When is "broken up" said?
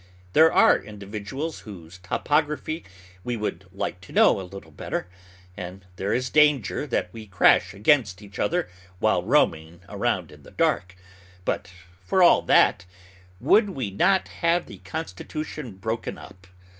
15.73-16.47